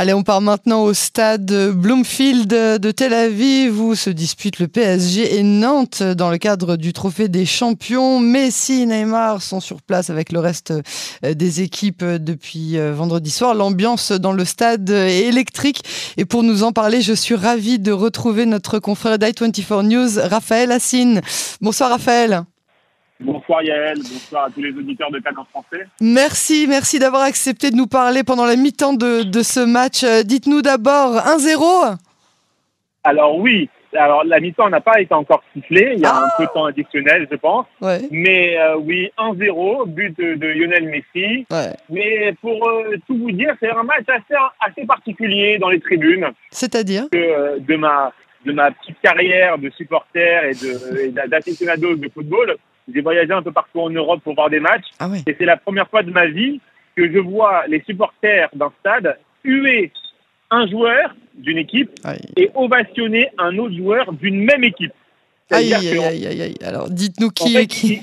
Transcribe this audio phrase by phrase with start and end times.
[0.00, 5.38] Allez, on part maintenant au stade Bloomfield de Tel Aviv où se disputent le PSG
[5.38, 8.20] et Nantes dans le cadre du trophée des champions.
[8.20, 10.72] Messi et Neymar sont sur place avec le reste
[11.24, 13.56] euh, des équipes depuis euh, vendredi soir.
[13.56, 15.82] L'ambiance dans le stade est électrique
[16.16, 20.70] et pour nous en parler, je suis ravie de retrouver notre confrère d'i24 News, Raphaël
[20.70, 21.22] Assine.
[21.60, 22.44] Bonsoir Raphaël.
[23.20, 25.86] Bonsoir Yael, bonsoir à tous les auditeurs de en français.
[26.00, 30.04] Merci, merci d'avoir accepté de nous parler pendant la mi-temps de, de, ce match.
[30.04, 31.96] Euh, dites-nous d'abord 1-0
[33.02, 36.28] Alors oui, alors la mi-temps n'a pas été encore sifflée, il y a ah un
[36.36, 37.66] peu de temps additionnel je pense.
[37.80, 38.02] Ouais.
[38.12, 41.44] Mais euh, oui, 1-0, but de, de, Lionel Messi.
[41.50, 41.72] Ouais.
[41.90, 46.28] Mais pour euh, tout vous dire, c'est un match assez, assez particulier dans les tribunes.
[46.50, 48.12] C'est-à-dire euh, de ma
[48.46, 52.56] de ma petite carrière de supporter et d'aficionado de, de football,
[52.92, 54.86] j'ai voyagé un peu partout en Europe pour voir des matchs.
[54.98, 55.08] Ah.
[55.26, 56.60] Et c'est la première fois de ma vie
[56.96, 59.92] que je vois les supporters d'un stade huer
[60.50, 62.18] un joueur d'une équipe aïe.
[62.36, 64.92] et ovationner un autre joueur d'une même équipe.
[65.50, 66.56] Aïe, aïe, aïe, aïe, aïe.
[66.62, 68.00] Alors, dites-nous qui est qui.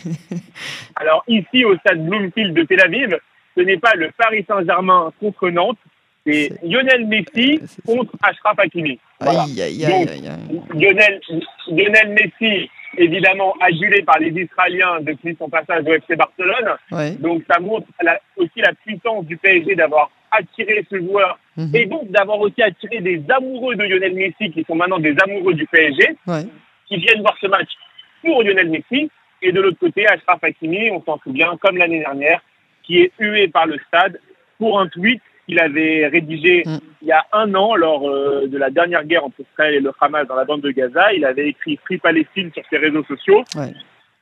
[0.95, 3.20] Alors, ici, au stade Bloomfield de Tel Aviv,
[3.55, 5.77] ce n'est pas le Paris Saint-Germain contre Nantes,
[6.25, 8.99] c'est Lionel Messi contre Achraf Hakimi.
[9.20, 9.44] Voilà.
[9.44, 10.61] Aïe, aïe, aïe, aïe, aïe.
[10.73, 11.22] Lionel,
[11.67, 16.75] Lionel Messi, évidemment adulé par les Israéliens depuis son passage au FC Barcelone.
[16.91, 17.11] Ouais.
[17.11, 21.75] Donc ça montre la, aussi la puissance du PSG d'avoir attiré ce joueur -hmm.
[21.75, 25.53] et donc d'avoir aussi attiré des amoureux de Lionel Messi qui sont maintenant des amoureux
[25.53, 26.45] du PSG, ouais.
[26.87, 27.69] qui viennent voir ce match
[28.21, 29.09] pour Lionel Messi.
[29.41, 32.41] Et de l'autre côté, Achraf Hakimi, on s'en souvient, comme l'année dernière,
[32.83, 34.19] qui est hué par le stade
[34.57, 36.77] pour un tweet qu'il avait rédigé mm.
[37.01, 39.91] il y a un an lors euh, de la dernière guerre entre Israël et le
[39.99, 41.13] Hamas dans la bande de Gaza.
[41.13, 43.43] Il avait écrit Free Palestine sur ses réseaux sociaux.
[43.55, 43.73] Ouais.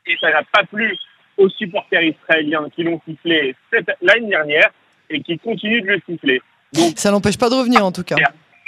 [0.05, 0.95] Et ça n'a pas plu
[1.37, 3.55] aux supporters israéliens qui l'ont sifflé
[4.01, 4.69] l'année dernière
[5.09, 6.41] et qui continuent de le siffler.
[6.73, 8.15] Donc, ça n'empêche pas de revenir en tout cas.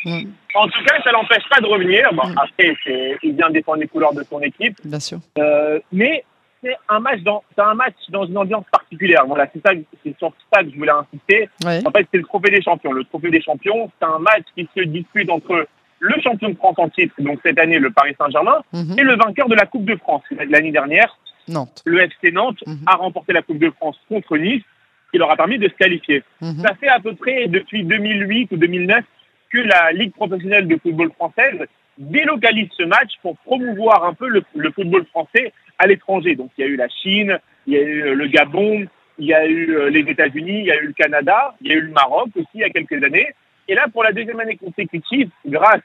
[0.06, 0.24] Mm.
[0.54, 2.14] En tout cas, ça n'empêche pas de revenir.
[2.14, 2.38] Bon, mm.
[2.38, 2.76] Après,
[3.24, 4.78] il vient défendre les couleurs de son équipe.
[4.84, 5.20] Bien sûr.
[5.38, 6.24] Euh, mais
[6.66, 9.24] c'est un match dans c'est un match dans une ambiance particulière.
[9.28, 11.50] Voilà, c'est ça, c'est sur ça que je voulais insister.
[11.64, 11.80] Ouais.
[11.86, 12.92] En fait, c'est le trophée des champions.
[12.92, 15.68] Le trophée des champions, c'est un match qui se dispute entre
[16.00, 19.00] le champion de France en titre, donc cette année le Paris Saint-Germain, -hmm.
[19.00, 20.24] et le vainqueur de la Coupe de France.
[20.54, 21.10] L'année dernière,
[21.48, 21.82] Nantes.
[21.86, 22.84] le FC Nantes -hmm.
[22.86, 24.64] a remporté la Coupe de France contre Nice,
[25.10, 26.20] qui leur a permis de se qualifier.
[26.42, 26.62] -hmm.
[26.66, 29.04] Ça fait à peu près depuis 2008 ou 2009
[29.52, 31.60] que la Ligue professionnelle de football française
[31.98, 36.36] délocalise ce match pour promouvoir un peu le, le football français à l'étranger.
[36.36, 38.86] Donc il y a eu la Chine, il y a eu le Gabon,
[39.18, 41.76] il y a eu les États-Unis, il y a eu le Canada, il y a
[41.76, 43.30] eu le Maroc aussi il y a quelques années.
[43.68, 45.82] Et là, pour la deuxième année consécutive, grâce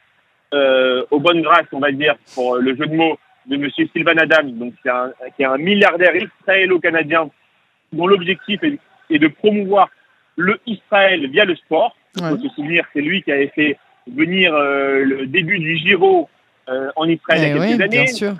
[0.53, 4.19] euh, aux bonnes grâces, on va dire, pour le jeu de mots de Monsieur Sylvain
[4.19, 7.31] Adams, donc un, qui est un milliardaire israélo-canadien
[7.92, 8.78] dont l'objectif est,
[9.10, 9.88] est, de promouvoir
[10.37, 11.97] le Israël via le sport.
[12.16, 12.31] Il ouais.
[12.31, 16.28] faut se souvenir, c'est lui qui avait fait venir euh, le début du Giro
[16.69, 18.05] euh, en Israël Eh il y a quelques oui, années.
[18.05, 18.34] Bien sûr.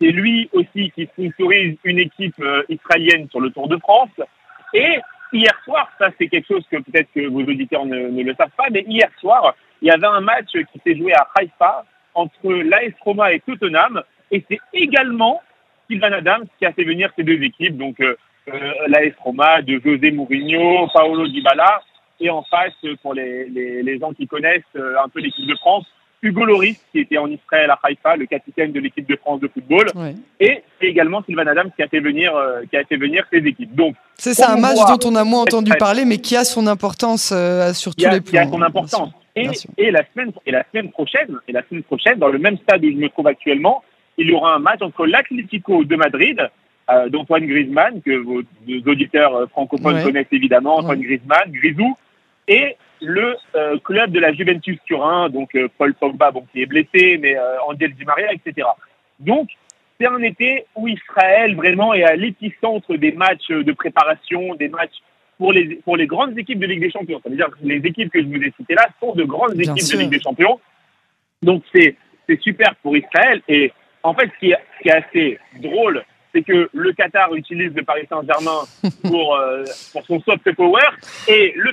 [0.00, 4.10] C'est lui aussi qui sponsorise une équipe euh, israélienne sur le Tour de France.
[4.74, 4.98] Et
[5.32, 8.50] hier soir, ça c'est quelque chose que peut-être que vos auditeurs ne, ne, le savent
[8.56, 12.52] pas, mais hier soir, il y avait un match qui s'est joué à Haïfa entre
[12.52, 14.02] l'AS Roma et Tottenham.
[14.30, 15.40] Et c'est également
[15.88, 18.16] Sylvain Adams qui a fait venir ces deux équipes, donc euh,
[18.88, 21.80] l'AS Roma de José Mourinho, Paolo Dybala,
[22.20, 25.54] et en face, pour les, les, les gens qui connaissent euh, un peu l'équipe de
[25.56, 25.86] France,
[26.22, 29.48] Hugo Loris, qui était en Israël à Haïfa, le capitaine de l'équipe de France de
[29.48, 30.14] football, ouais.
[30.40, 33.38] et c'est également Sylvain Adams qui a fait venir, euh, qui a fait venir ses
[33.38, 33.74] équipes.
[33.74, 36.66] Donc, c'est ça, un match dont on a moins entendu parler, mais qui a son
[36.66, 38.30] importance euh, sur tous a, les plans.
[38.30, 39.10] Qui a son importance.
[39.36, 42.56] Et, et, la semaine, et la semaine prochaine, et la semaine prochaine, dans le même
[42.58, 43.82] stade où je me trouve actuellement,
[44.16, 46.40] il y aura un match entre l'Atlético de Madrid,
[46.88, 50.02] euh, d'Antoine Griezmann, que vos, vos auditeurs francophones ouais.
[50.02, 51.04] connaissent évidemment, Antoine ouais.
[51.04, 51.94] Griezmann, Grisou,
[52.48, 56.66] et le euh, club de la Juventus Turin, donc euh, Paul Pogba, bon, qui est
[56.66, 58.66] blessé, mais euh, Angel Di Maria, etc.
[59.20, 59.50] Donc,
[59.98, 64.96] c'est un été où Israël vraiment est à l'épicentre des matchs de préparation, des matchs
[65.38, 67.20] pour les, pour les grandes équipes de Ligue des Champions.
[67.22, 69.54] Ça veut dire que les équipes que je vous ai citées là sont de grandes
[69.54, 69.98] Bien équipes sûr.
[69.98, 70.60] de Ligue des Champions.
[71.42, 71.96] Donc, c'est
[72.40, 73.42] super pour Israël.
[73.48, 73.72] Et
[74.02, 76.02] en fait, ce qui est, ce qui est assez drôle,
[76.36, 78.60] c'est que le Qatar utilise le Paris Saint-Germain
[79.02, 80.82] pour, euh, pour son soft power
[81.28, 81.70] et le,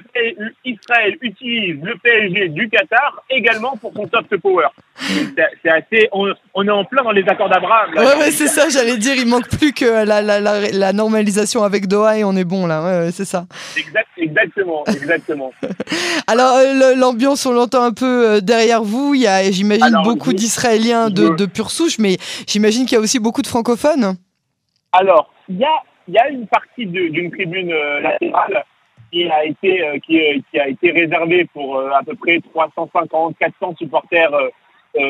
[0.63, 4.67] Israël utilise le PSG du Qatar également pour son soft power.
[4.95, 7.93] C'est assez, on, on, est en plein dans les accords d'Abraham.
[7.95, 11.63] Ouais, ouais c'est ça, j'allais dire, il manque plus que la, la, la, la, normalisation
[11.63, 13.45] avec Doha et on est bon là, ouais, ouais c'est ça.
[13.75, 15.51] Exact, exactement, exactement.
[16.27, 16.57] Alors
[16.95, 21.45] l'ambiance, on l'entend un peu derrière vous, il y a, j'imagine, beaucoup d'Israéliens de, de
[21.45, 22.17] pure souche, mais
[22.47, 24.15] j'imagine qu'il y a aussi beaucoup de francophones.
[24.93, 28.63] Alors, il y a, y a une partie d'une tribune euh, latérale
[29.11, 33.35] qui a été euh, qui, euh, qui, a été réservé pour à peu près 350
[33.37, 34.31] 400 supporters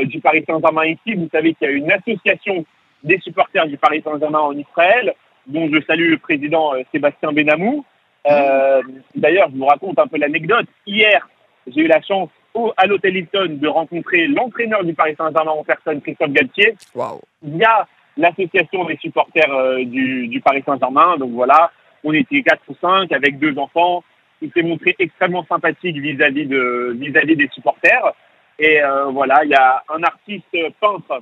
[0.05, 1.15] du Paris Saint-Germain ici.
[1.15, 2.65] Vous savez qu'il y a une association
[3.03, 5.13] des supporters du Paris Saint-Germain en Israël,
[5.45, 7.83] dont je salue le président Sébastien Benamou.
[8.25, 10.67] D'ailleurs, je vous raconte un peu l'anecdote.
[10.87, 11.27] Hier,
[11.67, 15.65] j'ai eu la chance au, à l'hôtel Hilton de rencontrer l'entraîneur du Paris Saint-Germain en
[15.65, 17.19] personne, Christophe Galtier, wow.
[17.41, 17.85] via
[18.17, 21.17] l'association des supporters du, du Paris Saint-Germain.
[21.17, 21.71] Donc voilà,
[22.03, 24.03] on était quatre ou cinq avec deux enfants.
[24.41, 28.13] Il s'est montré extrêmement sympathique vis-à-vis de vis-à-vis des supporters.
[28.59, 30.45] Et euh, voilà, il y a un artiste
[30.79, 31.21] peintre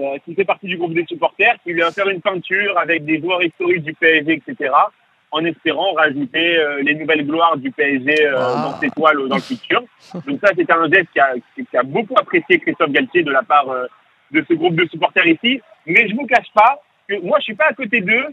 [0.00, 3.20] euh, qui fait partie du groupe des supporters qui vient faire une peinture avec des
[3.20, 4.74] joueurs historiques du PSG, etc.
[5.30, 9.82] En espérant rajouter euh, les nouvelles gloires du PSG dans ses toiles dans le futur.
[10.26, 13.42] Donc ça, c'était un geste qui a, qui a, beaucoup apprécié Christophe Galtier de la
[13.42, 13.66] part
[14.30, 15.60] de ce groupe de supporters ici.
[15.86, 18.26] Mais je vous cache pas que moi, je suis pas à côté d'eux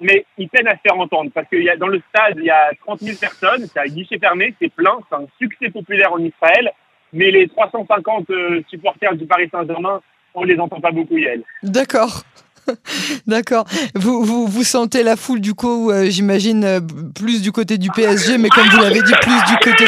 [0.00, 2.44] mais ils peinent à se faire entendre parce qu'il y a dans le stade il
[2.44, 6.12] y a 30 000 personnes, c'est à guichet fermé, c'est plein, c'est un succès populaire
[6.12, 6.70] en Israël,
[7.12, 10.00] mais les 350 euh, supporters du Paris Saint-Germain,
[10.34, 11.42] on les entend pas beaucoup, Yael.
[11.62, 12.22] D'accord.
[13.26, 13.64] D'accord.
[13.94, 16.80] Vous, vous, vous, sentez la foule du coup, euh, j'imagine, euh,
[17.14, 19.86] plus du côté du PSG, mais comme vous l'avez dit, plus du côté.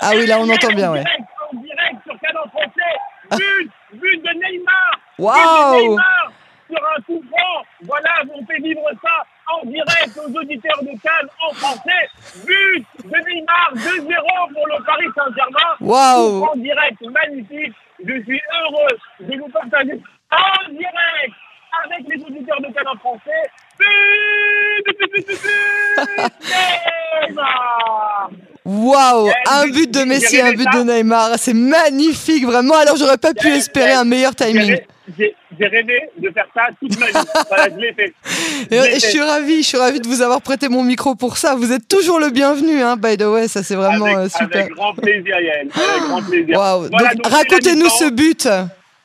[0.00, 1.04] Ah oui, là on entend bien, ouais.
[1.52, 5.00] En direct sur Canon Français, but, but de Neymar.
[5.20, 5.98] Waouh
[6.70, 7.62] sur un coup franc.
[7.82, 12.04] Voilà, on fait vivre ça en direct aux auditeurs de Cannes en français.
[12.46, 15.74] But de Neymar, 2-0 pour le Paris Saint-Germain.
[15.80, 17.74] Waouh En direct, magnifique.
[18.04, 20.00] Je suis heureux de vous partager
[20.30, 21.34] en direct
[21.84, 23.50] avec les auditeurs de Cannes en français.
[23.78, 25.40] But, but,
[27.28, 28.30] Neymar
[28.64, 32.76] Waouh Un but de Messi, un but de Neymar, c'est magnifique vraiment.
[32.76, 34.78] Alors j'aurais pas pu espérer un meilleur timing
[35.18, 37.12] j'ai rêvé de faire ça toute ma vie.
[37.48, 38.14] Voilà, je l'ai fait.
[38.70, 41.54] Je, suis ravi, je suis ravi de vous avoir prêté mon micro pour ça.
[41.54, 44.60] Vous êtes toujours le bienvenu, hein, by the way, ça c'est vraiment avec, euh, super.
[44.62, 45.68] Avec grand plaisir, Yael.
[45.72, 46.58] Avec grand plaisir.
[46.58, 46.88] Wow.
[46.90, 48.48] Voilà, racontez-nous ce but.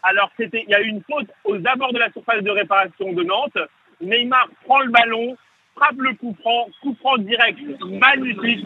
[0.04, 3.12] Alors, c'était, il y a eu une faute aux abords de la surface de réparation
[3.14, 3.58] de Nantes.
[4.02, 5.36] Neymar prend le ballon,
[5.76, 8.66] frappe le coup franc, coup franc direct, magnifique.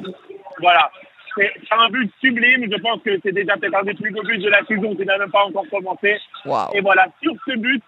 [0.59, 0.91] Voilà.
[1.39, 2.67] C'est un but sublime.
[2.69, 5.05] Je pense que c'est déjà peut-être un des plus beaux buts de la saison qui
[5.05, 6.17] n'a même pas encore commencé.
[6.73, 7.83] Et voilà, sur ce but,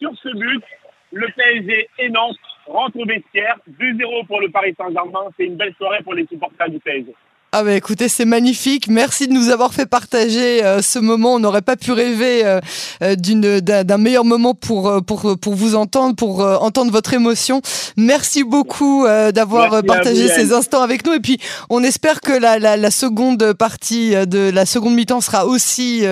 [0.00, 0.64] sur ce but,
[1.12, 2.36] le PSG et Nantes
[2.66, 3.56] rentrent au vestiaire.
[3.78, 5.26] 2-0 pour le Paris Saint-Germain.
[5.36, 7.14] C'est une belle soirée pour les supporters du PSG.
[7.50, 8.88] Ah bah écoutez, c'est magnifique.
[8.88, 11.32] Merci de nous avoir fait partager euh, ce moment.
[11.32, 12.60] On n'aurait pas pu rêver euh,
[13.02, 17.62] euh d'une d'un meilleur moment pour euh, pour pour vous entendre, pour entendre votre émotion.
[17.96, 21.14] Merci beaucoup d'avoir partagé ces instants avec nous.
[21.14, 21.38] Et puis
[21.70, 26.04] on espère que la, la, la seconde partie de la seconde mi-temps sera aussi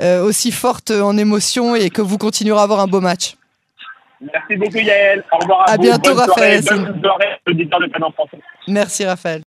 [0.00, 3.36] aussi forte en émotion et que vous continuerez à avoir un beau match.
[4.20, 5.24] Merci beaucoup Yael.
[5.32, 5.82] Au revoir à, à vous.
[5.82, 6.62] bientôt Bonne Raphaël.
[6.62, 9.40] Soirée, bonne soirée, de Merci Raphaël.